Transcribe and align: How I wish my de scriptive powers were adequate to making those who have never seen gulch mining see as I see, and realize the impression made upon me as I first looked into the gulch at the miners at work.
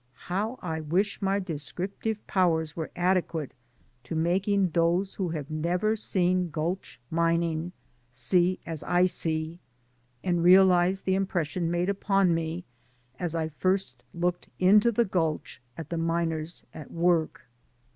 How 0.25 0.57
I 0.63 0.79
wish 0.81 1.21
my 1.21 1.37
de 1.37 1.59
scriptive 1.59 2.17
powers 2.25 2.75
were 2.75 2.89
adequate 2.95 3.51
to 4.01 4.15
making 4.15 4.69
those 4.71 5.13
who 5.13 5.29
have 5.29 5.51
never 5.51 5.95
seen 5.95 6.49
gulch 6.49 6.99
mining 7.11 7.71
see 8.09 8.57
as 8.65 8.81
I 8.81 9.05
see, 9.05 9.59
and 10.23 10.41
realize 10.43 11.01
the 11.01 11.13
impression 11.13 11.69
made 11.69 11.87
upon 11.87 12.33
me 12.33 12.65
as 13.19 13.35
I 13.35 13.49
first 13.49 14.01
looked 14.11 14.49
into 14.57 14.91
the 14.91 15.05
gulch 15.05 15.61
at 15.77 15.91
the 15.91 15.97
miners 15.99 16.65
at 16.73 16.89
work. 16.89 17.43